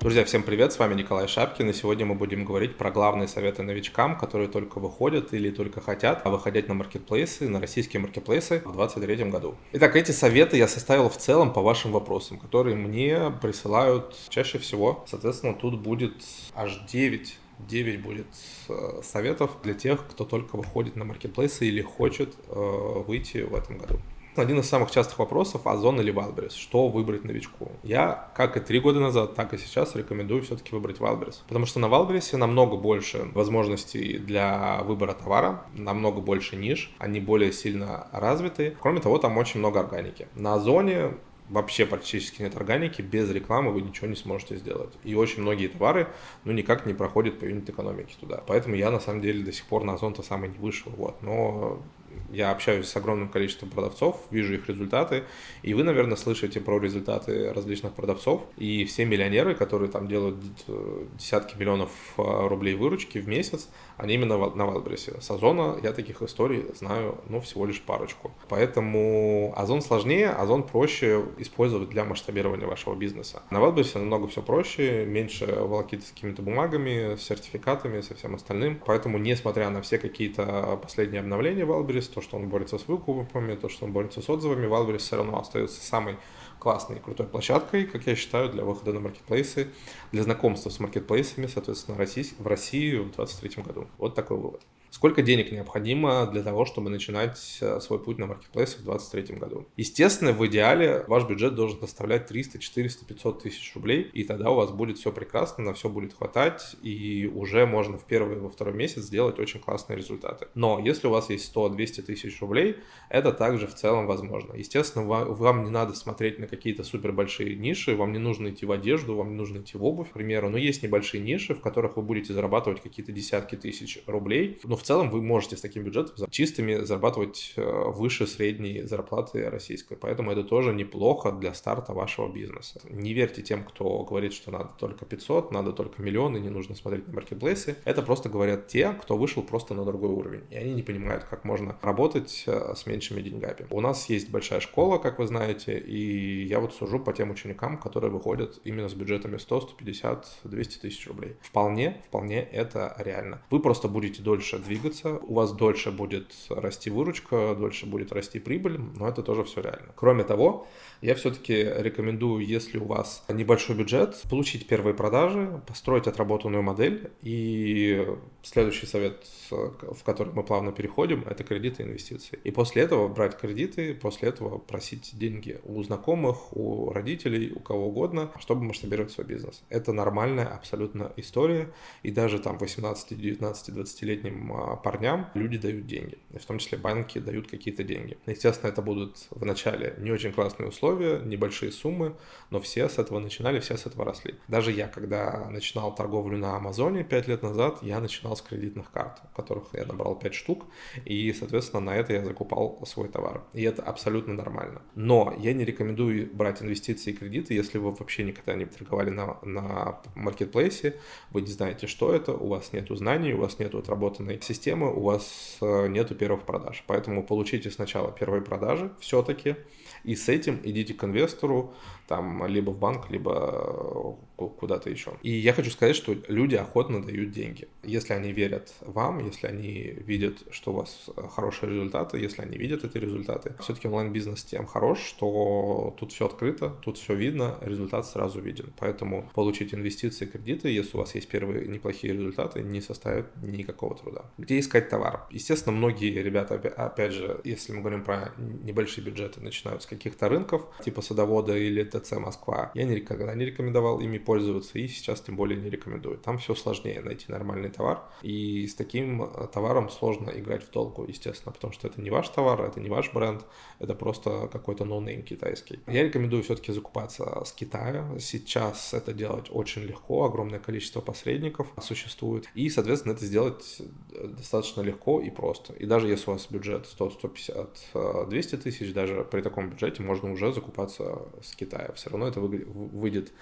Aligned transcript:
Друзья, 0.00 0.24
всем 0.24 0.42
привет, 0.42 0.72
с 0.72 0.78
вами 0.78 0.94
Николай 0.94 1.26
Шапкин, 1.26 1.70
и 1.70 1.72
сегодня 1.72 2.04
мы 2.04 2.14
будем 2.14 2.44
говорить 2.44 2.76
про 2.76 2.90
главные 2.90 3.28
советы 3.28 3.62
новичкам, 3.62 4.18
которые 4.18 4.48
только 4.48 4.78
выходят 4.78 5.32
или 5.32 5.50
только 5.50 5.80
хотят 5.80 6.22
выходить 6.26 6.68
на 6.68 6.74
маркетплейсы, 6.74 7.48
на 7.48 7.60
российские 7.60 8.00
маркетплейсы 8.00 8.58
в 8.64 8.76
2023 8.76 9.30
году. 9.30 9.54
Итак, 9.72 9.96
эти 9.96 10.10
советы 10.10 10.58
я 10.58 10.68
составил 10.68 11.08
в 11.08 11.16
целом 11.16 11.52
по 11.52 11.62
вашим 11.62 11.92
вопросам, 11.92 12.38
которые 12.38 12.76
мне 12.76 13.32
присылают 13.40 14.16
чаще 14.28 14.58
всего. 14.58 15.04
Соответственно, 15.06 15.54
тут 15.54 15.80
будет 15.80 16.14
аж 16.54 16.78
9 16.90 17.38
9 17.68 18.02
будет 18.02 18.26
э, 18.68 19.00
советов 19.02 19.50
для 19.62 19.74
тех, 19.74 20.06
кто 20.08 20.24
только 20.24 20.56
выходит 20.56 20.96
на 20.96 21.04
маркетплейсы 21.04 21.66
или 21.66 21.82
хочет 21.82 22.34
э, 22.48 23.02
выйти 23.06 23.38
в 23.38 23.54
этом 23.54 23.78
году. 23.78 23.98
Один 24.36 24.60
из 24.60 24.68
самых 24.68 24.92
частых 24.92 25.18
вопросов– 25.18 25.62
Озон 25.66 26.00
или 26.00 26.14
Wildberries? 26.14 26.54
Что 26.56 26.88
выбрать 26.88 27.24
новичку? 27.24 27.72
Я, 27.82 28.30
как 28.36 28.56
и 28.56 28.60
три 28.60 28.78
года 28.78 29.00
назад, 29.00 29.34
так 29.34 29.52
и 29.54 29.58
сейчас 29.58 29.96
рекомендую 29.96 30.42
все-таки 30.42 30.72
выбрать 30.72 30.98
Wildberries. 30.98 31.38
Потому 31.48 31.66
что 31.66 31.80
на 31.80 31.86
Wildberries 31.86 32.36
намного 32.36 32.76
больше 32.76 33.28
возможностей 33.34 34.18
для 34.18 34.82
выбора 34.84 35.14
товара, 35.14 35.64
намного 35.74 36.20
больше 36.20 36.54
ниш, 36.56 36.94
они 36.98 37.18
более 37.18 37.52
сильно 37.52 38.06
развиты. 38.12 38.76
Кроме 38.80 39.00
того, 39.00 39.18
там 39.18 39.36
очень 39.36 39.58
много 39.58 39.80
органики. 39.80 40.28
На 40.36 40.54
Озоне 40.54 41.14
вообще 41.50 41.84
практически 41.84 42.42
нет 42.42 42.56
органики, 42.56 43.02
без 43.02 43.30
рекламы 43.30 43.72
вы 43.72 43.82
ничего 43.82 44.06
не 44.06 44.16
сможете 44.16 44.56
сделать. 44.56 44.94
И 45.04 45.14
очень 45.14 45.42
многие 45.42 45.66
товары, 45.66 46.08
ну, 46.44 46.52
никак 46.52 46.86
не 46.86 46.94
проходят 46.94 47.38
по 47.38 47.44
юнит-экономике 47.44 48.14
туда. 48.18 48.42
Поэтому 48.46 48.76
я, 48.76 48.90
на 48.90 49.00
самом 49.00 49.20
деле, 49.20 49.44
до 49.44 49.52
сих 49.52 49.66
пор 49.66 49.84
на 49.84 49.94
Озон-то 49.94 50.22
самый 50.22 50.48
не 50.48 50.58
вышел, 50.58 50.92
вот. 50.92 51.20
Но 51.22 51.82
я 52.30 52.50
общаюсь 52.50 52.86
с 52.86 52.96
огромным 52.96 53.28
количеством 53.28 53.70
продавцов, 53.70 54.20
вижу 54.30 54.54
их 54.54 54.68
результаты, 54.68 55.24
и 55.62 55.74
вы, 55.74 55.82
наверное, 55.82 56.16
слышите 56.16 56.60
про 56.60 56.78
результаты 56.78 57.52
различных 57.52 57.92
продавцов, 57.92 58.42
и 58.56 58.84
все 58.84 59.04
миллионеры, 59.04 59.54
которые 59.54 59.90
там 59.90 60.08
делают 60.08 60.36
э, 60.68 61.04
десятки 61.18 61.56
миллионов 61.56 61.90
э, 62.16 62.22
рублей 62.48 62.74
выручки 62.74 63.18
в 63.18 63.28
месяц, 63.28 63.68
они 63.96 64.14
именно 64.14 64.38
на 64.38 64.66
Валбресе. 64.66 65.20
С 65.20 65.30
Озона 65.30 65.76
я 65.82 65.92
таких 65.92 66.22
историй 66.22 66.66
знаю, 66.74 67.18
ну, 67.28 67.40
всего 67.40 67.66
лишь 67.66 67.82
парочку. 67.82 68.32
Поэтому 68.48 69.52
Озон 69.56 69.82
сложнее, 69.82 70.30
Озон 70.30 70.62
проще 70.62 71.24
использовать 71.38 71.90
для 71.90 72.04
масштабирования 72.04 72.66
вашего 72.66 72.94
бизнеса. 72.94 73.42
На 73.50 73.60
Валбресе 73.60 73.98
намного 73.98 74.28
все 74.28 74.42
проще, 74.42 75.04
меньше 75.04 75.46
волокиты 75.46 76.06
с 76.06 76.10
какими-то 76.10 76.42
бумагами, 76.42 77.16
с 77.16 77.22
сертификатами, 77.22 78.00
со 78.00 78.14
всем 78.14 78.34
остальным. 78.34 78.80
Поэтому, 78.86 79.18
несмотря 79.18 79.68
на 79.70 79.82
все 79.82 79.98
какие-то 79.98 80.78
последние 80.82 81.20
обновления 81.20 81.64
Валбрес, 82.00 82.08
то, 82.08 82.20
что 82.20 82.36
он 82.36 82.48
борется 82.48 82.78
с 82.78 82.88
выкупами, 82.88 83.54
то, 83.54 83.68
что 83.68 83.84
он 83.84 83.92
борется 83.92 84.22
с 84.22 84.30
отзывами, 84.30 84.66
Валбрес 84.66 85.02
все 85.02 85.16
равно 85.16 85.38
остается 85.38 85.80
самой 85.80 86.16
классной 86.58 86.96
и 86.96 87.00
крутой 87.00 87.26
площадкой, 87.26 87.84
как 87.84 88.06
я 88.06 88.16
считаю, 88.16 88.50
для 88.50 88.64
выхода 88.64 88.92
на 88.92 89.00
маркетплейсы, 89.00 89.68
для 90.12 90.22
знакомства 90.22 90.70
с 90.70 90.80
маркетплейсами, 90.80 91.46
соответственно, 91.46 91.96
в 91.96 92.46
России 92.46 92.96
в 92.96 93.12
2023 93.12 93.62
году. 93.62 93.86
Вот 93.98 94.14
такой 94.14 94.36
вывод. 94.36 94.62
Сколько 94.90 95.22
денег 95.22 95.52
необходимо 95.52 96.26
для 96.26 96.42
того, 96.42 96.64
чтобы 96.64 96.90
начинать 96.90 97.58
э, 97.60 97.78
свой 97.80 98.00
путь 98.00 98.18
на 98.18 98.26
маркетплейсе 98.26 98.78
в 98.78 98.82
2023 98.82 99.36
году? 99.36 99.66
Естественно, 99.76 100.32
в 100.32 100.44
идеале 100.48 101.04
ваш 101.06 101.24
бюджет 101.24 101.54
должен 101.54 101.78
составлять 101.80 102.26
300, 102.26 102.58
400, 102.58 103.04
500 103.04 103.42
тысяч 103.42 103.74
рублей, 103.76 104.02
и 104.12 104.24
тогда 104.24 104.50
у 104.50 104.56
вас 104.56 104.70
будет 104.70 104.98
все 104.98 105.12
прекрасно, 105.12 105.62
на 105.62 105.74
все 105.74 105.88
будет 105.88 106.14
хватать, 106.14 106.74
и 106.82 107.30
уже 107.32 107.66
можно 107.66 107.98
в 107.98 108.04
первый 108.04 108.36
и 108.36 108.40
во 108.40 108.50
второй 108.50 108.74
месяц 108.74 109.02
сделать 109.02 109.38
очень 109.38 109.60
классные 109.60 109.96
результаты. 109.96 110.48
Но 110.54 110.80
если 110.84 111.06
у 111.06 111.10
вас 111.10 111.30
есть 111.30 111.54
100-200 111.54 112.02
тысяч 112.02 112.40
рублей, 112.40 112.76
это 113.08 113.32
также 113.32 113.68
в 113.68 113.74
целом 113.74 114.06
возможно. 114.06 114.54
Естественно, 114.54 115.04
вам 115.04 115.62
не 115.62 115.70
надо 115.70 115.94
смотреть 115.94 116.40
на 116.40 116.48
какие-то 116.48 116.82
супер 116.82 117.12
большие 117.12 117.54
ниши, 117.54 117.94
вам 117.94 118.12
не 118.12 118.18
нужно 118.18 118.48
идти 118.50 118.66
в 118.66 118.72
одежду, 118.72 119.14
вам 119.14 119.30
не 119.30 119.36
нужно 119.36 119.58
идти 119.58 119.78
в 119.78 119.84
обувь, 119.84 120.10
к 120.10 120.14
примеру, 120.14 120.50
но 120.50 120.58
есть 120.58 120.82
небольшие 120.82 121.22
ниши, 121.22 121.54
в 121.54 121.60
которых 121.60 121.96
вы 121.96 122.02
будете 122.02 122.32
зарабатывать 122.32 122.82
какие-то 122.82 123.12
десятки 123.12 123.54
тысяч 123.54 124.02
рублей, 124.06 124.58
но 124.64 124.79
в 124.80 124.82
целом 124.82 125.10
вы 125.10 125.22
можете 125.22 125.56
с 125.56 125.60
таким 125.60 125.84
бюджетом 125.84 126.26
чистыми 126.30 126.84
зарабатывать 126.84 127.52
э, 127.56 127.62
выше 127.88 128.26
средней 128.26 128.82
зарплаты 128.82 129.48
российской. 129.48 129.96
Поэтому 129.96 130.32
это 130.32 130.42
тоже 130.42 130.72
неплохо 130.72 131.32
для 131.32 131.54
старта 131.54 131.92
вашего 131.92 132.32
бизнеса. 132.32 132.80
Не 132.88 133.12
верьте 133.12 133.42
тем, 133.42 133.64
кто 133.64 134.02
говорит, 134.02 134.32
что 134.32 134.50
надо 134.50 134.70
только 134.78 135.04
500, 135.04 135.52
надо 135.52 135.72
только 135.72 136.02
миллион 136.02 136.36
и 136.36 136.40
не 136.40 136.48
нужно 136.48 136.74
смотреть 136.74 137.06
на 137.08 137.14
маркетплейсы. 137.14 137.76
Это 137.84 138.02
просто 138.02 138.28
говорят 138.28 138.68
те, 138.68 138.92
кто 138.92 139.16
вышел 139.16 139.42
просто 139.42 139.74
на 139.74 139.84
другой 139.84 140.10
уровень. 140.10 140.44
И 140.50 140.56
они 140.56 140.72
не 140.72 140.82
понимают, 140.82 141.24
как 141.24 141.44
можно 141.44 141.76
работать 141.82 142.44
э, 142.46 142.74
с 142.74 142.86
меньшими 142.86 143.20
деньгами. 143.20 143.66
У 143.70 143.80
нас 143.80 144.08
есть 144.08 144.30
большая 144.30 144.60
школа, 144.60 144.98
как 144.98 145.18
вы 145.18 145.26
знаете, 145.26 145.78
и 145.78 146.44
я 146.46 146.60
вот 146.60 146.74
сужу 146.74 146.98
по 146.98 147.12
тем 147.12 147.30
ученикам, 147.30 147.76
которые 147.78 148.10
выходят 148.10 148.60
именно 148.64 148.88
с 148.88 148.94
бюджетами 148.94 149.36
100, 149.36 149.60
150, 149.60 150.40
200 150.44 150.78
тысяч 150.78 151.06
рублей. 151.06 151.36
Вполне, 151.42 152.02
вполне 152.06 152.42
это 152.42 152.94
реально. 152.98 153.42
Вы 153.50 153.60
просто 153.60 153.88
будете 153.88 154.22
дольше 154.22 154.56
двигаться, 154.70 155.18
у 155.18 155.34
вас 155.34 155.52
дольше 155.52 155.90
будет 155.90 156.32
расти 156.48 156.90
выручка, 156.90 157.54
дольше 157.54 157.86
будет 157.86 158.12
расти 158.12 158.38
прибыль, 158.38 158.78
но 158.78 159.08
это 159.08 159.22
тоже 159.22 159.42
все 159.44 159.60
реально. 159.60 159.92
Кроме 159.96 160.24
того, 160.24 160.66
я 161.02 161.14
все-таки 161.14 161.54
рекомендую, 161.54 162.46
если 162.46 162.78
у 162.78 162.84
вас 162.84 163.24
небольшой 163.28 163.74
бюджет, 163.74 164.20
получить 164.28 164.66
первые 164.66 164.94
продажи, 164.94 165.60
построить 165.66 166.06
отработанную 166.06 166.62
модель. 166.62 167.10
И 167.22 168.06
следующий 168.42 168.86
совет, 168.86 169.26
в 169.50 170.02
который 170.04 170.34
мы 170.34 170.42
плавно 170.42 170.72
переходим, 170.72 171.24
это 171.26 171.42
кредиты 171.42 171.82
и 171.82 171.86
инвестиции. 171.86 172.38
И 172.44 172.50
после 172.50 172.82
этого 172.82 173.08
брать 173.08 173.38
кредиты, 173.38 173.94
после 173.94 174.28
этого 174.28 174.58
просить 174.58 175.18
деньги 175.18 175.58
у 175.64 175.82
знакомых, 175.82 176.54
у 176.56 176.92
родителей, 176.92 177.52
у 177.52 177.60
кого 177.60 177.88
угодно, 177.88 178.30
чтобы 178.38 178.64
масштабировать 178.64 179.10
свой 179.10 179.26
бизнес. 179.26 179.62
Это 179.70 179.92
нормальная 179.92 180.46
абсолютно 180.46 181.12
история. 181.16 181.72
И 182.02 182.10
даже 182.10 182.38
там 182.38 182.58
18, 182.58 183.18
19, 183.18 183.74
20-летним 183.74 184.52
парням 184.82 185.30
люди 185.34 185.58
дают 185.58 185.86
деньги. 185.86 186.18
В 186.30 186.44
том 186.44 186.58
числе 186.58 186.78
банки 186.78 187.18
дают 187.18 187.48
какие-то 187.48 187.84
деньги. 187.84 188.18
Естественно, 188.26 188.70
это 188.70 188.82
будут 188.82 189.16
в 189.30 189.44
начале 189.44 189.94
не 189.98 190.10
очень 190.10 190.32
классные 190.32 190.68
условия, 190.68 191.20
небольшие 191.20 191.72
суммы, 191.72 192.16
но 192.50 192.60
все 192.60 192.88
с 192.88 192.98
этого 192.98 193.18
начинали, 193.18 193.60
все 193.60 193.76
с 193.76 193.86
этого 193.86 194.04
росли. 194.04 194.34
Даже 194.48 194.72
я, 194.72 194.88
когда 194.88 195.48
начинал 195.50 195.94
торговлю 195.94 196.38
на 196.38 196.56
Амазоне 196.56 197.04
5 197.04 197.28
лет 197.28 197.42
назад, 197.42 197.78
я 197.82 198.00
начинал 198.00 198.36
с 198.36 198.42
кредитных 198.42 198.90
карт, 198.90 199.20
которых 199.34 199.68
я 199.72 199.84
набрал 199.84 200.18
5 200.18 200.34
штук, 200.34 200.66
и, 201.04 201.32
соответственно, 201.32 201.80
на 201.80 201.96
это 201.96 202.12
я 202.12 202.24
закупал 202.24 202.82
свой 202.86 203.08
товар. 203.08 203.42
И 203.52 203.62
это 203.62 203.82
абсолютно 203.82 204.34
нормально. 204.34 204.82
Но 204.94 205.34
я 205.38 205.52
не 205.52 205.64
рекомендую 205.64 206.30
брать 206.32 206.62
инвестиции 206.62 207.10
и 207.10 207.16
кредиты, 207.16 207.54
если 207.54 207.78
вы 207.78 207.92
вообще 207.92 208.24
никогда 208.24 208.54
не 208.54 208.66
торговали 208.66 209.10
на, 209.10 209.38
на 209.42 210.00
маркетплейсе, 210.14 210.96
вы 211.30 211.42
не 211.42 211.48
знаете, 211.48 211.86
что 211.86 212.12
это, 212.12 212.32
у 212.32 212.48
вас 212.48 212.72
нет 212.72 212.90
знаний, 212.90 213.34
у 213.34 213.38
вас 213.38 213.58
нет 213.58 213.74
отработанной 213.74 214.36
системы, 214.50 214.92
у 214.92 215.00
вас 215.00 215.58
э, 215.60 215.86
нету 215.88 216.14
первых 216.14 216.42
продаж. 216.42 216.84
Поэтому 216.86 217.22
получите 217.22 217.70
сначала 217.70 218.10
первые 218.10 218.42
продажи 218.42 218.90
все-таки, 219.00 219.56
и 220.04 220.16
с 220.16 220.28
этим 220.28 220.60
идите 220.64 220.94
к 220.94 221.04
инвестору, 221.04 221.74
там, 222.10 222.44
либо 222.46 222.70
в 222.70 222.78
банк, 222.78 223.10
либо 223.10 224.16
э, 224.38 224.48
куда-то 224.58 224.90
еще. 224.90 225.12
И 225.22 225.30
я 225.30 225.52
хочу 225.52 225.70
сказать, 225.70 225.94
что 225.94 226.16
люди 226.26 226.56
охотно 226.56 227.02
дают 227.02 227.30
деньги. 227.30 227.68
Если 227.84 228.12
они 228.12 228.32
верят 228.32 228.74
вам, 228.80 229.24
если 229.24 229.46
они 229.46 229.94
видят, 230.06 230.38
что 230.50 230.72
у 230.72 230.76
вас 230.76 231.08
э, 231.16 231.22
хорошие 231.28 231.70
результаты, 231.70 232.18
если 232.18 232.42
они 232.42 232.58
видят 232.58 232.84
эти 232.84 232.98
результаты, 232.98 233.54
все-таки 233.60 233.86
онлайн-бизнес 233.86 234.42
тем 234.42 234.66
хорош, 234.66 234.98
что 235.00 235.94
тут 236.00 236.10
все 236.12 236.26
открыто, 236.26 236.70
тут 236.82 236.98
все 236.98 237.14
видно, 237.14 237.58
результат 237.60 238.06
сразу 238.06 238.40
виден. 238.40 238.72
Поэтому 238.78 239.30
получить 239.34 239.72
инвестиции, 239.72 240.26
кредиты, 240.26 240.68
если 240.68 240.96
у 240.96 241.00
вас 241.00 241.14
есть 241.14 241.28
первые 241.28 241.68
неплохие 241.68 242.12
результаты, 242.12 242.62
не 242.62 242.80
составит 242.80 243.26
никакого 243.42 243.96
труда. 243.96 244.24
Где 244.40 244.58
искать 244.58 244.88
товар? 244.88 245.26
Естественно, 245.30 245.76
многие 245.76 246.22
ребята, 246.22 246.54
опять 246.54 247.12
же, 247.12 247.40
если 247.44 247.72
мы 247.72 247.80
говорим 247.80 248.02
про 248.02 248.32
небольшие 248.38 249.04
бюджеты, 249.04 249.40
начинают 249.42 249.82
с 249.82 249.86
каких-то 249.86 250.30
рынков, 250.30 250.62
типа 250.82 251.02
садовода 251.02 251.54
или 251.54 251.84
ТЦ 251.84 252.12
Москва. 252.12 252.70
Я 252.74 252.84
никогда 252.84 253.34
не 253.34 253.44
рекомендовал 253.44 254.00
ими 254.00 254.16
пользоваться 254.16 254.78
и 254.78 254.88
сейчас 254.88 255.20
тем 255.20 255.36
более 255.36 255.60
не 255.60 255.68
рекомендую. 255.68 256.16
Там 256.16 256.38
все 256.38 256.54
сложнее 256.54 257.02
найти 257.02 257.26
нормальный 257.28 257.68
товар. 257.68 258.02
И 258.22 258.66
с 258.66 258.74
таким 258.74 259.24
э, 259.24 259.46
товаром 259.52 259.90
сложно 259.90 260.30
играть 260.30 260.64
в 260.64 260.70
долгую, 260.70 261.04
естественно, 261.06 261.52
потому 261.52 261.74
что 261.74 261.88
это 261.88 262.00
не 262.00 262.08
ваш 262.08 262.30
товар, 262.30 262.62
это 262.62 262.80
не 262.80 262.88
ваш 262.88 263.12
бренд, 263.12 263.44
это 263.78 263.94
просто 263.94 264.48
какой-то 264.50 264.86
no-name 264.86 265.22
китайский. 265.22 265.80
Я 265.86 266.02
рекомендую 266.04 266.42
все-таки 266.44 266.72
закупаться 266.72 267.44
с 267.44 267.52
Китая. 267.52 268.08
Сейчас 268.18 268.94
это 268.94 269.12
делать 269.12 269.48
очень 269.50 269.82
легко, 269.82 270.24
огромное 270.24 270.60
количество 270.60 271.02
посредников 271.02 271.66
существует. 271.82 272.48
И, 272.54 272.70
соответственно, 272.70 273.12
это 273.12 273.26
сделать 273.26 273.82
э, 274.12 274.29
достаточно 274.36 274.82
легко 274.82 275.20
и 275.20 275.30
просто. 275.30 275.72
И 275.74 275.86
даже 275.86 276.08
если 276.08 276.30
у 276.30 276.34
вас 276.34 276.46
бюджет 276.50 276.86
100, 276.86 277.10
150, 277.10 278.28
200 278.28 278.56
тысяч, 278.56 278.92
даже 278.92 279.24
при 279.24 279.42
таком 279.42 279.70
бюджете 279.70 280.02
можно 280.02 280.32
уже 280.32 280.52
закупаться 280.52 281.22
с 281.42 281.54
Китая. 281.54 281.92
Все 281.94 282.10
равно 282.10 282.28
это 282.28 282.40
выйдет 282.40 283.32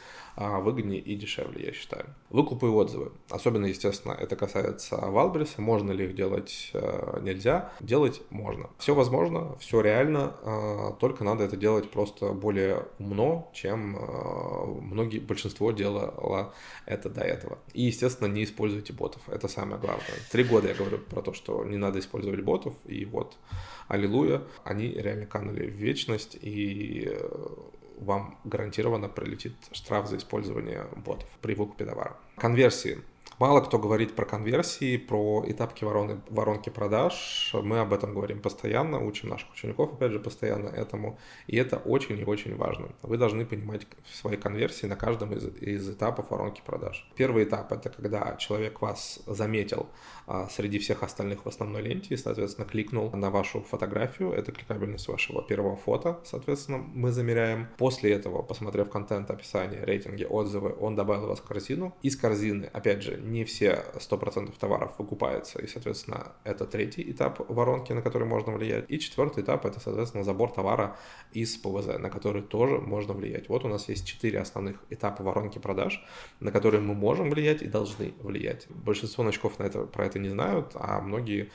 а, 0.40 0.60
выгоднее 0.60 1.00
и 1.00 1.16
дешевле, 1.16 1.66
я 1.66 1.72
считаю. 1.72 2.14
Выкупы 2.30 2.66
и 2.66 2.70
отзывы. 2.70 3.10
Особенно, 3.28 3.66
естественно, 3.66 4.12
это 4.12 4.36
касается 4.36 4.96
Валбриса. 4.96 5.60
Можно 5.60 5.90
ли 5.90 6.04
их 6.04 6.14
делать? 6.14 6.70
Э, 6.74 7.18
нельзя. 7.22 7.72
Делать 7.80 8.22
можно. 8.30 8.70
Все 8.78 8.94
возможно, 8.94 9.56
все 9.58 9.80
реально, 9.80 10.36
а, 10.42 10.92
только 10.92 11.24
надо 11.24 11.42
это 11.42 11.56
делать 11.56 11.90
просто 11.90 12.32
более 12.32 12.86
умно, 13.00 13.50
чем 13.52 13.96
э, 13.96 14.64
многие, 14.80 15.18
большинство 15.18 15.72
делало 15.72 16.54
это 16.86 17.10
до 17.10 17.22
этого. 17.22 17.58
И, 17.72 17.82
естественно, 17.82 18.28
не 18.28 18.44
используйте 18.44 18.92
ботов. 18.92 19.22
Это 19.28 19.48
самое 19.48 19.80
главное. 19.80 20.06
Три 20.30 20.44
года 20.44 20.68
я 20.68 20.74
говорю 20.78 20.98
про 20.98 21.22
то, 21.22 21.32
что 21.32 21.64
не 21.64 21.76
надо 21.76 21.98
использовать 21.98 22.42
ботов, 22.42 22.74
и 22.86 23.04
вот, 23.04 23.36
аллилуйя, 23.88 24.42
они 24.64 24.88
реально 24.92 25.26
канули 25.26 25.66
в 25.66 25.74
вечность, 25.74 26.38
и 26.40 27.08
э, 27.10 27.28
вам 28.00 28.38
гарантированно 28.44 29.08
прилетит 29.08 29.54
штраф 29.72 30.08
за 30.08 30.16
использование 30.16 30.86
ботов 30.96 31.28
при 31.42 31.54
выкупе 31.54 31.84
товара. 31.84 32.16
Конверсии. 32.36 32.98
Мало 33.38 33.60
кто 33.60 33.78
говорит 33.78 34.16
про 34.16 34.24
конверсии, 34.24 34.96
про 34.96 35.44
этапки 35.46 35.84
вороны, 35.84 36.20
воронки 36.28 36.70
продаж. 36.70 37.52
Мы 37.54 37.78
об 37.78 37.92
этом 37.92 38.12
говорим 38.12 38.40
постоянно, 38.40 38.98
учим 38.98 39.28
наших 39.28 39.52
учеников, 39.52 39.92
опять 39.92 40.10
же, 40.10 40.18
постоянно 40.18 40.68
этому. 40.68 41.20
И 41.46 41.56
это 41.56 41.76
очень 41.76 42.18
и 42.18 42.24
очень 42.24 42.56
важно. 42.56 42.88
Вы 43.02 43.16
должны 43.16 43.46
понимать 43.46 43.86
свои 44.12 44.36
конверсии 44.36 44.86
на 44.86 44.96
каждом 44.96 45.34
из, 45.34 45.44
из 45.62 45.88
этапов 45.88 46.32
воронки 46.32 46.62
продаж. 46.66 47.08
Первый 47.14 47.44
этап– 47.44 47.70
это 47.72 47.90
когда 47.90 48.34
человек 48.40 48.80
вас 48.80 49.20
заметил 49.24 49.86
а, 50.26 50.48
среди 50.48 50.80
всех 50.80 51.04
остальных 51.04 51.44
в 51.44 51.48
основной 51.48 51.82
ленте 51.82 52.14
и, 52.14 52.16
соответственно, 52.16 52.66
кликнул 52.66 53.12
на 53.12 53.30
вашу 53.30 53.60
фотографию. 53.62 54.32
Это 54.32 54.50
кликабельность 54.50 55.06
вашего 55.06 55.44
первого 55.44 55.76
фото, 55.76 56.18
соответственно, 56.24 56.78
мы 56.78 57.12
замеряем. 57.12 57.68
После 57.78 58.10
этого, 58.12 58.42
посмотрев 58.42 58.90
контент, 58.90 59.30
описание, 59.30 59.84
рейтинги, 59.84 60.24
отзывы, 60.24 60.74
он 60.80 60.96
добавил 60.96 61.28
вас 61.28 61.38
в 61.38 61.44
корзину. 61.44 61.94
Из 62.02 62.16
корзины, 62.16 62.68
опять 62.72 63.02
же, 63.02 63.27
не 63.28 63.44
все 63.44 63.84
100% 63.94 64.52
товаров 64.58 64.92
выкупаются, 64.98 65.60
и, 65.60 65.66
соответственно, 65.66 66.32
это 66.44 66.66
третий 66.66 67.10
этап 67.10 67.40
воронки, 67.48 67.92
на 67.92 68.02
который 68.02 68.26
можно 68.26 68.52
влиять. 68.52 68.84
И 68.88 68.98
четвертый 68.98 69.42
этап— 69.42 69.64
это, 69.66 69.80
соответственно, 69.80 70.24
забор 70.24 70.50
товара 70.50 70.96
из 71.32 71.56
ПВЗ, 71.56 71.98
на 71.98 72.10
который 72.10 72.42
тоже 72.42 72.78
можно 72.78 73.14
влиять. 73.14 73.48
Вот 73.48 73.64
у 73.64 73.68
нас 73.68 73.88
есть 73.88 74.06
четыре 74.06 74.40
основных 74.40 74.76
этапа 74.90 75.22
воронки 75.22 75.58
продаж, 75.58 76.04
на 76.40 76.50
которые 76.50 76.80
мы 76.80 76.94
можем 76.94 77.30
влиять 77.30 77.62
и 77.62 77.66
должны 77.66 78.14
влиять. 78.20 78.66
Большинство 78.70 79.24
новичков 79.24 79.58
на 79.58 79.64
это, 79.64 79.84
про 79.84 80.06
это 80.06 80.18
не 80.18 80.28
знают, 80.28 80.72
а 80.74 81.00
многие, 81.00 81.50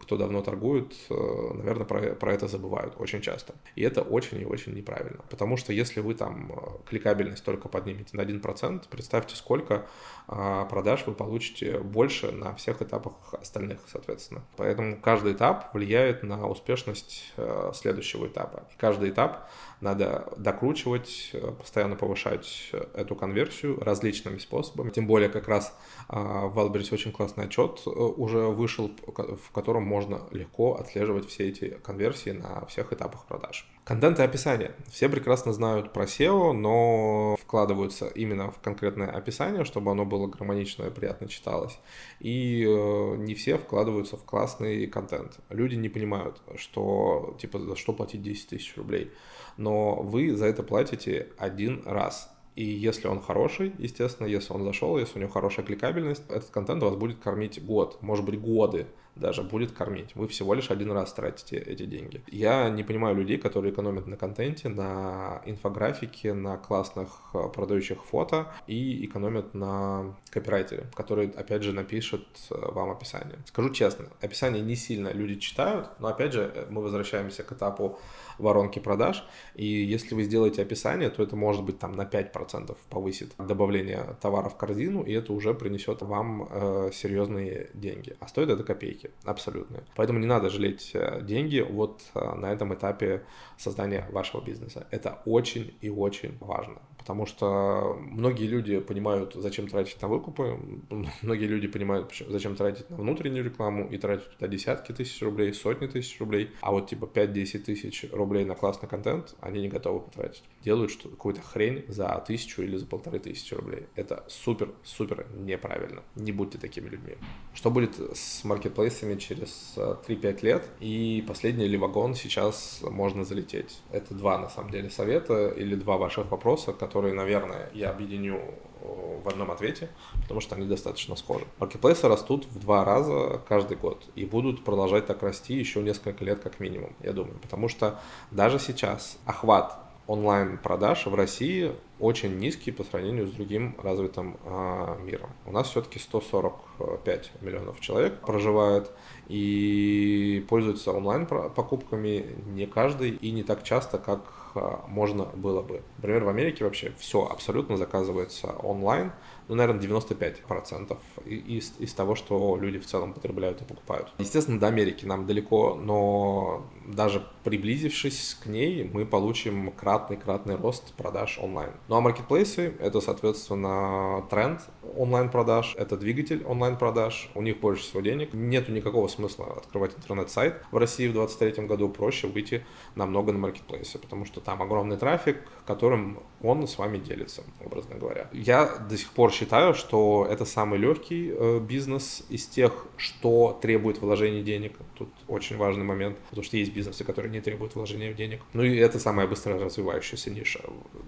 кто 0.00 0.16
давно 0.16 0.42
торгует, 0.42 0.94
э, 1.10 1.14
наверное, 1.54 1.86
про, 1.86 2.14
про 2.14 2.34
это 2.34 2.48
забывают 2.48 2.94
очень 2.98 3.20
часто. 3.20 3.54
И 3.76 3.82
это 3.82 4.02
очень 4.02 4.40
и 4.40 4.44
очень 4.44 4.74
неправильно, 4.74 5.22
потому 5.30 5.56
что 5.56 5.72
если 5.72 6.00
вы 6.00 6.14
там 6.14 6.52
э, 6.52 6.88
кликабельность 6.88 7.44
только 7.44 7.68
поднимете 7.68 8.16
на 8.16 8.22
1%, 8.22 8.84
представьте, 8.90 9.36
сколько 9.36 9.86
а, 10.28 10.64
продаж 10.64 11.06
вы 11.06 11.11
получите 11.12 11.78
больше 11.78 12.32
на 12.32 12.54
всех 12.54 12.82
этапах 12.82 13.34
остальных, 13.34 13.80
соответственно. 13.86 14.42
Поэтому 14.56 15.00
каждый 15.00 15.32
этап 15.32 15.74
влияет 15.74 16.22
на 16.22 16.48
успешность 16.48 17.32
э, 17.36 17.70
следующего 17.74 18.26
этапа. 18.26 18.64
И 18.72 18.78
каждый 18.78 19.10
этап 19.10 19.48
надо 19.80 20.32
докручивать, 20.36 21.30
э, 21.32 21.52
постоянно 21.58 21.96
повышать 21.96 22.70
эту 22.94 23.14
конверсию 23.16 23.80
различными 23.80 24.38
способами. 24.38 24.90
Тем 24.90 25.06
более 25.06 25.28
как 25.28 25.48
раз 25.48 25.76
а, 26.08 26.46
в 26.46 26.58
Wildberries 26.58 26.92
очень 26.92 27.12
классный 27.12 27.44
отчет 27.44 27.82
э, 27.86 27.90
уже 27.90 28.46
вышел, 28.46 28.90
в 29.06 29.50
котором 29.52 29.82
можно 29.82 30.22
легко 30.30 30.74
отслеживать 30.74 31.28
все 31.28 31.48
эти 31.48 31.70
конверсии 31.82 32.30
на 32.30 32.64
всех 32.66 32.92
этапах 32.92 33.26
продаж. 33.26 33.68
Контент 33.84 34.20
и 34.20 34.22
описание. 34.22 34.76
Все 34.88 35.08
прекрасно 35.08 35.52
знают 35.52 35.92
про 35.92 36.04
SEO, 36.04 36.52
но 36.52 37.36
вкладываются 37.40 38.06
именно 38.06 38.52
в 38.52 38.60
конкретное 38.60 39.08
описание, 39.10 39.64
чтобы 39.64 39.90
оно 39.90 40.04
было 40.04 40.28
гармонично 40.28 40.84
и 40.84 40.90
приятно 40.90 41.26
читалось. 41.26 41.76
И 42.20 42.64
э, 42.64 43.16
не 43.16 43.34
все 43.34 43.58
вкладываются 43.58 44.16
в 44.16 44.22
классный 44.22 44.86
контент. 44.86 45.40
Люди 45.48 45.74
не 45.74 45.88
понимают, 45.88 46.40
что 46.54 47.36
типа 47.40 47.58
за 47.58 47.74
что 47.74 47.92
платить 47.92 48.22
10 48.22 48.50
тысяч 48.50 48.76
рублей. 48.76 49.10
Но 49.56 49.96
вы 49.96 50.36
за 50.36 50.46
это 50.46 50.62
платите 50.62 51.30
один 51.36 51.82
раз. 51.84 52.30
И 52.54 52.64
если 52.64 53.08
он 53.08 53.20
хороший, 53.20 53.72
естественно, 53.78 54.28
если 54.28 54.52
он 54.52 54.62
зашел, 54.62 54.96
если 54.96 55.18
у 55.18 55.22
него 55.22 55.32
хорошая 55.32 55.66
кликабельность, 55.66 56.22
этот 56.28 56.50
контент 56.50 56.84
вас 56.84 56.94
будет 56.94 57.18
кормить 57.18 57.64
год, 57.64 58.00
может 58.00 58.24
быть 58.24 58.40
годы 58.40 58.86
даже 59.16 59.42
будет 59.42 59.72
кормить. 59.72 60.14
Вы 60.14 60.26
всего 60.28 60.54
лишь 60.54 60.70
один 60.70 60.92
раз 60.92 61.12
тратите 61.12 61.56
эти 61.56 61.84
деньги. 61.84 62.22
Я 62.28 62.68
не 62.70 62.82
понимаю 62.82 63.16
людей, 63.16 63.38
которые 63.38 63.72
экономят 63.72 64.06
на 64.06 64.16
контенте, 64.16 64.68
на 64.68 65.42
инфографике, 65.44 66.32
на 66.32 66.56
классных 66.56 67.08
э, 67.34 67.48
продающих 67.54 68.04
фото 68.04 68.52
и 68.66 69.04
экономят 69.04 69.54
на 69.54 70.16
копирайтере, 70.30 70.86
который, 70.94 71.28
опять 71.28 71.62
же, 71.62 71.72
напишет 71.72 72.26
э, 72.50 72.54
вам 72.54 72.90
описание. 72.90 73.38
Скажу 73.46 73.70
честно, 73.70 74.06
описание 74.20 74.62
не 74.62 74.76
сильно 74.76 75.12
люди 75.12 75.36
читают, 75.36 75.88
но, 75.98 76.08
опять 76.08 76.32
же, 76.32 76.50
э, 76.54 76.66
мы 76.70 76.82
возвращаемся 76.82 77.42
к 77.42 77.52
этапу 77.52 77.98
воронки 78.38 78.78
продаж, 78.78 79.24
и 79.54 79.66
если 79.66 80.14
вы 80.14 80.24
сделаете 80.24 80.62
описание, 80.62 81.10
то 81.10 81.22
это 81.22 81.36
может 81.36 81.64
быть 81.64 81.78
там 81.78 81.92
на 81.92 82.02
5% 82.02 82.76
повысит 82.88 83.34
добавление 83.38 84.16
товара 84.20 84.48
в 84.48 84.56
корзину, 84.56 85.02
и 85.02 85.12
это 85.12 85.32
уже 85.32 85.54
принесет 85.54 86.02
вам 86.02 86.48
э, 86.50 86.90
серьезные 86.92 87.70
деньги. 87.74 88.16
А 88.20 88.28
стоит 88.28 88.48
это 88.48 88.64
копейки 88.64 89.01
риски 89.02 89.10
абсолютные. 89.24 89.82
Поэтому 89.94 90.18
не 90.18 90.26
надо 90.26 90.50
жалеть 90.50 90.90
э, 90.94 91.20
деньги 91.22 91.60
вот 91.60 92.02
э, 92.14 92.34
на 92.34 92.52
этом 92.52 92.74
этапе 92.74 93.22
создания 93.56 94.08
вашего 94.10 94.40
бизнеса. 94.40 94.86
Это 94.90 95.22
очень 95.24 95.74
и 95.80 95.90
очень 95.90 96.36
важно 96.40 96.80
потому 97.02 97.26
что 97.26 97.98
многие 98.00 98.46
люди 98.46 98.78
понимают, 98.78 99.34
зачем 99.34 99.66
тратить 99.66 100.00
на 100.02 100.08
выкупы, 100.08 100.60
многие 101.22 101.46
люди 101.46 101.66
понимают, 101.66 102.12
зачем 102.28 102.54
тратить 102.54 102.88
на 102.90 102.96
внутреннюю 102.96 103.44
рекламу 103.44 103.88
и 103.88 103.98
тратить 103.98 104.30
туда 104.30 104.46
десятки 104.46 104.92
тысяч 104.92 105.20
рублей, 105.20 105.52
сотни 105.52 105.88
тысяч 105.88 106.20
рублей, 106.20 106.52
а 106.60 106.70
вот 106.70 106.88
типа 106.88 107.06
5-10 107.06 107.58
тысяч 107.58 108.06
рублей 108.12 108.44
на 108.44 108.54
классный 108.54 108.88
контент 108.88 109.34
они 109.40 109.62
не 109.62 109.68
готовы 109.68 110.00
потратить. 110.00 110.44
Делают 110.62 110.92
что 110.92 111.08
какую-то 111.08 111.42
хрень 111.42 111.84
за 111.88 112.22
тысячу 112.24 112.62
или 112.62 112.76
за 112.76 112.86
полторы 112.86 113.18
тысячи 113.18 113.54
рублей. 113.54 113.86
Это 113.96 114.24
супер-супер 114.28 115.26
неправильно. 115.34 116.02
Не 116.14 116.30
будьте 116.30 116.58
такими 116.58 116.88
людьми. 116.88 117.16
Что 117.52 117.70
будет 117.70 117.96
с 118.16 118.44
маркетплейсами 118.92 119.18
через 119.18 119.74
3-5 119.76 120.24
э, 120.24 120.46
лет? 120.46 120.64
И 120.80 121.24
последний 121.26 121.66
ли 121.66 121.76
вагон 121.76 122.14
сейчас 122.14 122.80
можно 122.82 123.24
залететь? 123.24 123.80
Это 123.90 124.14
два, 124.14 124.38
на 124.38 124.48
самом 124.48 124.70
деле, 124.70 124.90
совета 124.90 125.48
или 125.48 125.74
два 125.74 125.96
ваших 125.96 126.30
вопроса, 126.30 126.72
которые 126.72 126.92
которые, 126.92 127.14
наверное, 127.14 127.70
я 127.74 127.90
объединю 127.90 128.36
э, 128.36 129.20
в 129.24 129.28
одном 129.28 129.50
ответе, 129.50 129.88
потому 130.22 130.40
что 130.40 130.56
они 130.56 130.66
достаточно 130.66 131.16
схожи. 131.16 131.44
Маркетплейсы 131.58 132.08
растут 132.08 132.46
в 132.46 132.58
два 132.58 132.84
раза 132.84 133.40
каждый 133.48 133.76
год 133.76 134.04
и 134.14 134.24
будут 134.24 134.64
продолжать 134.64 135.06
так 135.06 135.22
расти 135.22 135.54
еще 135.54 135.82
несколько 135.82 136.24
лет 136.24 136.40
как 136.40 136.60
минимум, 136.60 136.94
я 137.02 137.12
думаю, 137.12 137.38
потому 137.40 137.68
что 137.68 137.98
даже 138.30 138.58
сейчас 138.58 139.18
охват 139.26 139.78
онлайн-продаж 140.06 141.06
в 141.06 141.14
России 141.14 141.72
очень 142.02 142.36
низкий 142.36 142.72
по 142.72 142.82
сравнению 142.82 143.28
с 143.28 143.30
другим 143.30 143.76
развитым 143.80 144.36
э, 144.44 144.96
миром. 145.04 145.30
У 145.46 145.52
нас 145.52 145.70
все-таки 145.70 146.00
145 146.00 147.30
миллионов 147.40 147.80
человек 147.80 148.18
проживает 148.20 148.90
и 149.28 150.44
пользуются 150.48 150.90
онлайн-покупками 150.90 152.36
не 152.46 152.66
каждый 152.66 153.10
и 153.10 153.30
не 153.30 153.44
так 153.44 153.62
часто, 153.62 153.98
как 153.98 154.20
а, 154.54 154.84
можно 154.88 155.24
было 155.24 155.62
бы. 155.62 155.82
Например, 155.98 156.24
в 156.24 156.28
Америке 156.28 156.64
вообще 156.64 156.92
все 156.98 157.26
абсолютно 157.26 157.76
заказывается 157.76 158.48
онлайн, 158.48 159.12
ну, 159.48 159.54
наверное, 159.54 159.82
95% 159.82 160.96
из, 161.26 161.74
из 161.78 161.94
того, 161.94 162.14
что 162.14 162.56
люди 162.56 162.78
в 162.78 162.86
целом 162.86 163.12
потребляют 163.12 163.60
и 163.60 163.64
покупают. 163.64 164.12
Естественно, 164.18 164.58
до 164.58 164.68
Америки 164.68 165.04
нам 165.04 165.26
далеко, 165.26 165.74
но 165.74 166.66
даже 166.86 167.26
приблизившись 167.44 168.38
к 168.42 168.46
ней, 168.46 168.88
мы 168.92 169.04
получим 169.04 169.72
кратный-кратный 169.72 170.56
рост 170.56 170.92
продаж 170.94 171.38
онлайн. 171.40 171.72
Ну 171.92 171.98
а 171.98 172.00
маркетплейсы— 172.00 172.72
это, 172.80 173.02
соответственно, 173.02 174.24
тренд 174.30 174.62
онлайн-продаж, 174.96 175.74
это 175.76 175.98
двигатель 175.98 176.42
онлайн-продаж, 176.42 177.30
у 177.34 177.42
них 177.42 177.60
больше 177.60 177.82
всего 177.82 178.00
денег, 178.00 178.32
нету 178.32 178.72
никакого 178.72 179.08
смысла 179.08 179.58
открывать 179.58 179.94
интернет-сайт. 179.98 180.62
В 180.70 180.78
России 180.78 181.06
в 181.06 181.12
2023 181.12 181.66
году 181.66 181.90
проще 181.90 182.28
выйти 182.28 182.64
намного 182.94 183.32
на 183.32 183.40
маркетплейсы, 183.40 183.98
потому 183.98 184.24
что 184.24 184.40
там 184.40 184.62
огромный 184.62 184.96
трафик, 184.96 185.42
которым 185.66 186.18
он 186.42 186.66
с 186.66 186.76
вами 186.78 186.98
делится, 186.98 187.44
образно 187.64 187.96
говоря. 187.96 188.28
Я 188.32 188.66
до 188.66 188.96
сих 188.96 189.10
пор 189.10 189.32
считаю, 189.32 189.74
что 189.74 190.26
это 190.28 190.44
самый 190.44 190.78
легкий 190.78 191.32
э, 191.32 191.60
бизнес 191.60 192.24
из 192.28 192.46
тех, 192.46 192.86
что 192.96 193.58
требует 193.62 193.98
вложения 193.98 194.42
денег. 194.42 194.76
Тут 194.96 195.08
очень 195.28 195.56
важный 195.56 195.84
момент, 195.84 196.18
потому 196.30 196.42
что 196.42 196.56
есть 196.56 196.74
бизнесы, 196.74 197.04
которые 197.04 197.30
не 197.30 197.40
требуют 197.40 197.74
вложения 197.74 198.12
денег. 198.12 198.40
Ну 198.52 198.62
и 198.64 198.76
это 198.76 198.98
самая 198.98 199.26
быстро 199.26 199.58
развивающаяся 199.58 200.30
ниша. 200.30 200.60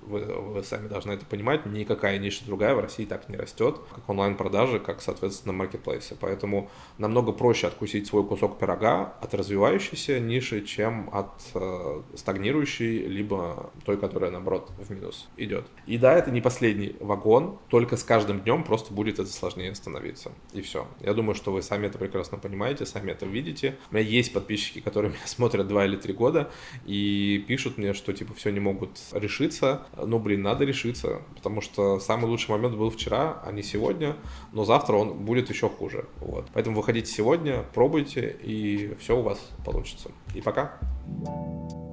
Вы, 0.07 0.21
вы 0.21 0.63
сами 0.63 0.87
должны 0.89 1.13
это 1.13 1.27
понимать. 1.27 1.67
Никакая 1.67 2.19
ниша 2.19 2.45
другая 2.45 2.75
в 2.75 2.81
России 2.81 3.05
так 3.05 3.29
не 3.29 3.37
растет, 3.37 3.81
как 3.95 4.09
онлайн-продажи, 4.09 4.79
как, 4.79 5.03
соответственно, 5.03 5.53
маркетплейсы. 5.53 6.17
Поэтому 6.21 6.71
намного 6.99 7.33
проще 7.33 7.67
откусить 7.67 8.07
свой 8.07 8.25
кусок 8.25 8.59
пирога 8.59 9.15
от 9.21 9.35
развивающейся 9.35 10.21
ниши, 10.21 10.63
чем 10.63 11.11
от 11.13 11.43
э, 11.55 12.03
стагнирующей, 12.15 13.07
либо 13.07 13.71
той, 13.85 13.97
которая, 13.97 14.31
наоборот, 14.45 14.71
в 14.79 14.91
минус 14.91 15.29
идет. 15.37 15.65
И 15.87 15.97
да, 15.99 16.13
это 16.13 16.31
не 16.31 16.41
последний 16.41 16.97
вагон, 17.01 17.59
только 17.69 17.97
с 17.97 18.05
каждым 18.05 18.41
днем 18.41 18.63
просто 18.63 18.93
будет 18.93 19.19
это 19.19 19.31
сложнее 19.31 19.75
становиться. 19.75 20.33
И 20.53 20.61
все. 20.61 20.87
Я 21.01 21.15
думаю, 21.15 21.35
что 21.35 21.53
вы 21.53 21.63
сами 21.63 21.87
это 21.87 21.99
прекрасно 21.99 22.39
понимаете, 22.39 22.85
сами 22.85 23.13
это 23.13 23.27
видите. 23.27 23.77
У 23.91 23.95
меня 23.95 24.07
есть 24.07 24.33
подписчики, 24.33 24.81
которые 24.81 25.13
меня 25.15 25.27
смотрят 25.27 25.67
два 25.67 25.87
или 25.87 25.97
три 25.97 26.13
года 26.13 26.51
и 26.85 27.45
пишут 27.49 27.79
мне, 27.79 27.95
что 27.95 28.13
типа 28.13 28.35
все 28.35 28.51
не 28.51 28.61
могут 28.61 28.99
решиться. 29.13 29.87
Ну, 29.97 30.19
блин, 30.19 30.43
надо 30.43 30.65
решиться, 30.65 31.23
потому 31.35 31.61
что 31.61 31.99
самый 31.99 32.27
лучший 32.27 32.51
момент 32.51 32.77
был 32.77 32.91
вчера, 32.91 33.41
а 33.45 33.53
не 33.53 33.63
сегодня, 33.63 34.17
но 34.53 34.65
завтра 34.65 34.97
он 34.97 35.25
будет 35.25 35.49
еще 35.49 35.69
хуже. 35.69 36.07
Вот. 36.21 36.47
Поэтому 36.53 36.77
выходите 36.77 37.11
сегодня, 37.11 37.65
пробуйте, 37.75 38.37
и 38.43 38.95
все 39.01 39.19
у 39.19 39.23
вас 39.23 39.39
получится. 39.65 40.11
И 40.35 40.41
пока. 40.41 40.79
thank 41.07 41.73
you 41.73 41.84